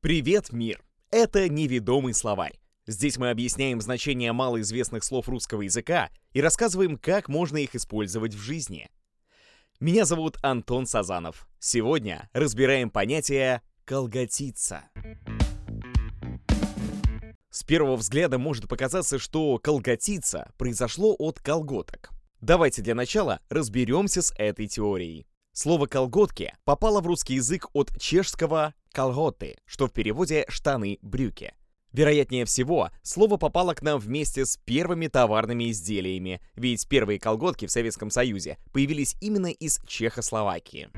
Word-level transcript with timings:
Привет, 0.00 0.52
мир! 0.52 0.80
Это 1.10 1.48
неведомый 1.48 2.14
словарь. 2.14 2.60
Здесь 2.86 3.18
мы 3.18 3.30
объясняем 3.30 3.80
значение 3.80 4.32
малоизвестных 4.32 5.02
слов 5.02 5.28
русского 5.28 5.62
языка 5.62 6.10
и 6.32 6.40
рассказываем, 6.40 6.96
как 6.96 7.28
можно 7.28 7.56
их 7.56 7.74
использовать 7.74 8.32
в 8.32 8.38
жизни. 8.38 8.88
Меня 9.80 10.04
зовут 10.04 10.36
Антон 10.40 10.86
Сазанов. 10.86 11.48
Сегодня 11.58 12.30
разбираем 12.32 12.90
понятие 12.90 13.60
«колготиться». 13.84 14.84
С 17.50 17.64
первого 17.64 17.96
взгляда 17.96 18.38
может 18.38 18.68
показаться, 18.68 19.18
что 19.18 19.58
«колготиться» 19.58 20.52
произошло 20.58 21.16
от 21.18 21.40
колготок. 21.40 22.10
Давайте 22.40 22.82
для 22.82 22.94
начала 22.94 23.40
разберемся 23.48 24.22
с 24.22 24.32
этой 24.38 24.68
теорией. 24.68 25.26
Слово 25.52 25.86
«колготки» 25.86 26.54
попало 26.64 27.00
в 27.00 27.08
русский 27.08 27.34
язык 27.34 27.66
от 27.72 28.00
чешского 28.00 28.74
«колготы», 28.92 29.56
что 29.66 29.86
в 29.86 29.92
переводе 29.92 30.44
«штаны, 30.48 30.98
брюки». 31.02 31.52
Вероятнее 31.92 32.44
всего, 32.44 32.90
слово 33.02 33.38
попало 33.38 33.74
к 33.74 33.82
нам 33.82 33.98
вместе 33.98 34.44
с 34.44 34.58
первыми 34.58 35.06
товарными 35.06 35.70
изделиями, 35.70 36.40
ведь 36.54 36.86
первые 36.86 37.18
колготки 37.18 37.66
в 37.66 37.70
Советском 37.70 38.10
Союзе 38.10 38.58
появились 38.72 39.16
именно 39.20 39.46
из 39.46 39.80
Чехословакии. 39.86 40.90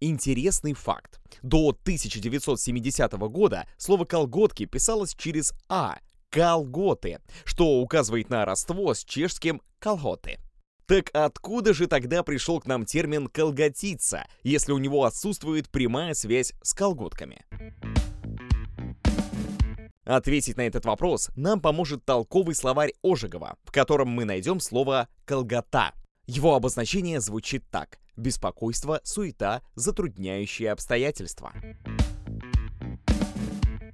Интересный 0.00 0.74
факт. 0.74 1.18
До 1.42 1.70
1970 1.70 3.12
года 3.12 3.66
слово 3.78 4.04
«колготки» 4.04 4.66
писалось 4.66 5.14
через 5.14 5.54
«а»— 5.68 5.98
«колготы», 6.28 7.20
что 7.44 7.80
указывает 7.80 8.28
на 8.28 8.44
родство 8.44 8.92
с 8.92 9.02
чешским 9.02 9.62
«колготы». 9.78 10.38
Так 10.86 11.08
откуда 11.14 11.72
же 11.72 11.86
тогда 11.86 12.22
пришел 12.22 12.60
к 12.60 12.66
нам 12.66 12.84
термин 12.84 13.28
«колготиться», 13.28 14.26
если 14.42 14.72
у 14.72 14.78
него 14.78 15.04
отсутствует 15.04 15.70
прямая 15.70 16.12
связь 16.12 16.52
с 16.62 16.74
колготками? 16.74 17.44
Ответить 20.04 20.58
на 20.58 20.66
этот 20.66 20.84
вопрос 20.84 21.30
нам 21.34 21.60
поможет 21.62 22.04
толковый 22.04 22.54
словарь 22.54 22.92
Ожегова, 23.02 23.56
в 23.64 23.72
котором 23.72 24.08
мы 24.08 24.26
найдем 24.26 24.60
слово 24.60 25.08
«колгота». 25.24 25.94
Его 26.26 26.54
обозначение 26.54 27.20
звучит 27.20 27.64
так– 27.70 27.98
беспокойство, 28.16 29.00
суета, 29.04 29.62
затрудняющие 29.74 30.70
обстоятельства. 30.70 31.52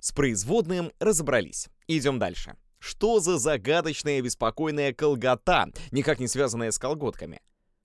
С 0.00 0.10
производным 0.12 0.90
разобрались. 0.98 1.68
Идем 1.86 2.18
дальше. 2.18 2.56
Что 2.80 3.20
за 3.20 3.38
загадочная 3.38 4.22
беспокойная 4.22 4.94
колгота, 4.94 5.68
никак 5.90 6.18
не 6.18 6.26
связанная 6.26 6.70
с 6.70 6.78
колготками? 6.78 7.40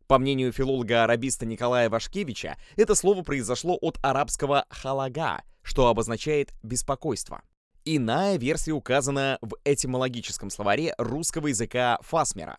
По 0.08 0.18
мнению 0.20 0.54
филолога-арабиста 0.54 1.46
Николая 1.46 1.90
Вашкевича, 1.90 2.58
это 2.78 2.96
слово 2.96 3.22
произошло 3.22 3.78
от 3.82 4.00
арабского 4.02 4.66
«халага», 4.70 5.44
что 5.64 5.88
обозначает 5.88 6.54
«беспокойство». 6.64 7.42
Иная 7.84 8.38
версия 8.38 8.72
указана 8.72 9.38
в 9.42 9.56
этимологическом 9.66 10.50
словаре 10.50 10.96
русского 10.98 11.48
языка 11.48 12.00
Фасмера. 12.02 12.58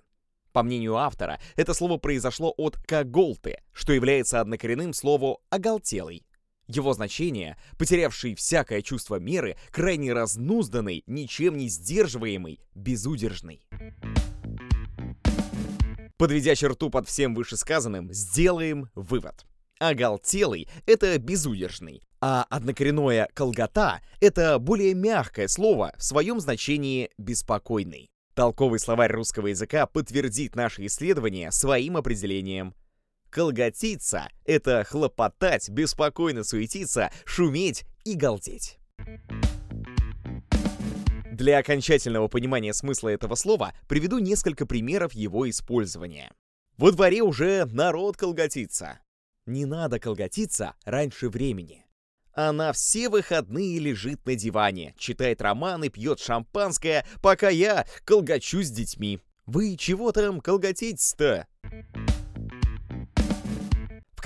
По 0.52 0.62
мнению 0.62 0.96
автора, 0.96 1.40
это 1.56 1.72
слово 1.72 1.96
произошло 1.96 2.52
от 2.56 2.76
«каголты», 2.76 3.62
что 3.72 3.92
является 3.92 4.40
однокоренным 4.40 4.92
слову 4.92 5.40
«оголтелый», 5.48 6.25
его 6.68 6.92
значение, 6.92 7.56
потерявший 7.78 8.34
всякое 8.34 8.82
чувство 8.82 9.16
меры, 9.16 9.56
крайне 9.70 10.12
разнузданный, 10.12 11.02
ничем 11.06 11.56
не 11.56 11.68
сдерживаемый, 11.68 12.60
безудержный. 12.74 13.66
Подведя 16.16 16.54
черту 16.54 16.90
под 16.90 17.08
всем 17.08 17.34
вышесказанным, 17.34 18.12
сделаем 18.12 18.88
вывод. 18.94 19.44
Оголтелый— 19.78 20.68
это 20.86 21.18
безудержный, 21.18 22.02
а 22.20 22.46
однокоренное 22.48 23.28
«колгота»— 23.34 24.00
это 24.20 24.58
более 24.58 24.94
мягкое 24.94 25.48
слово 25.48 25.92
в 25.98 26.02
своем 26.02 26.40
значении 26.40 27.10
«беспокойный». 27.18 28.08
Толковый 28.34 28.78
словарь 28.78 29.12
русского 29.12 29.48
языка 29.48 29.86
подтвердит 29.86 30.56
наше 30.56 30.86
исследование 30.86 31.52
своим 31.52 31.96
определением 31.96 32.74
Колготиться— 33.36 34.30
это 34.46 34.82
хлопотать, 34.82 35.68
беспокойно 35.68 36.42
суетиться, 36.42 37.12
шуметь 37.26 37.84
и 38.02 38.14
галдеть. 38.14 38.78
Для 41.32 41.58
окончательного 41.58 42.28
понимания 42.28 42.72
смысла 42.72 43.10
этого 43.10 43.34
слова 43.34 43.74
приведу 43.88 44.20
несколько 44.20 44.64
примеров 44.64 45.12
его 45.12 45.50
использования. 45.50 46.32
Во 46.78 46.92
дворе 46.92 47.20
уже 47.20 47.66
народ 47.66 48.16
колготится. 48.16 49.00
Не 49.44 49.66
надо 49.66 50.00
колготиться 50.00 50.72
раньше 50.86 51.28
времени. 51.28 51.84
Она 52.32 52.72
все 52.72 53.10
выходные 53.10 53.78
лежит 53.78 54.24
на 54.24 54.34
диване, 54.34 54.94
читает 54.96 55.42
романы, 55.42 55.90
пьет 55.90 56.20
шампанское, 56.20 57.06
пока 57.20 57.50
я 57.50 57.86
колгочусь 58.06 58.68
с 58.68 58.70
детьми. 58.70 59.20
Вы 59.44 59.76
чего 59.76 60.10
там 60.10 60.40
колготитесь-то? 60.40 61.46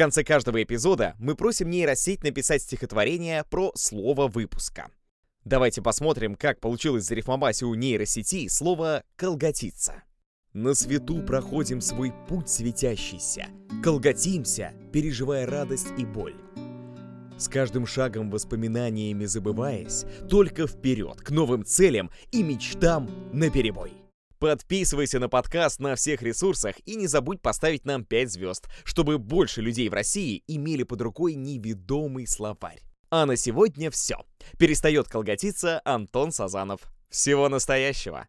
Конце 0.00 0.24
каждого 0.24 0.62
эпизода 0.62 1.14
мы 1.18 1.34
просим 1.34 1.68
нейросеть 1.68 2.24
написать 2.24 2.62
стихотворение 2.62 3.44
про 3.44 3.70
слово 3.74 4.28
выпуска. 4.28 4.88
Давайте 5.44 5.82
посмотрим, 5.82 6.36
как 6.36 6.58
получилось 6.58 7.04
за 7.04 7.14
рифмобасе 7.14 7.66
у 7.66 7.74
нейросети 7.74 8.48
слово 8.48 9.04
«колготиться». 9.16 10.02
На 10.54 10.72
свету 10.72 11.22
проходим 11.22 11.82
свой 11.82 12.14
путь 12.30 12.48
светящийся, 12.48 13.48
колготимся, 13.84 14.72
переживая 14.90 15.44
радость 15.44 15.88
и 15.98 16.06
боль. 16.06 16.36
С 17.36 17.48
каждым 17.48 17.84
шагом 17.84 18.30
воспоминаниями 18.30 19.26
забываясь, 19.26 20.06
только 20.30 20.66
вперед, 20.66 21.20
к 21.20 21.28
новым 21.30 21.62
целям 21.62 22.10
и 22.32 22.42
мечтам 22.42 23.10
наперебой. 23.34 23.92
Подписывайся 24.40 25.18
на 25.18 25.28
подкаст 25.28 25.80
на 25.80 25.96
всех 25.96 26.22
ресурсах 26.22 26.76
и 26.86 26.96
не 26.96 27.06
забудь 27.06 27.42
поставить 27.42 27.84
нам 27.84 28.06
5 28.06 28.32
звезд, 28.32 28.68
чтобы 28.84 29.18
больше 29.18 29.60
людей 29.60 29.90
в 29.90 29.92
России 29.92 30.42
имели 30.46 30.82
под 30.82 31.02
рукой 31.02 31.34
неведомый 31.34 32.26
словарь. 32.26 32.80
А 33.10 33.26
на 33.26 33.36
сегодня 33.36 33.90
все. 33.90 34.16
Перестает 34.58 35.08
колготиться 35.08 35.82
Антон 35.84 36.32
Сазанов. 36.32 36.80
Всего 37.10 37.50
настоящего. 37.50 38.28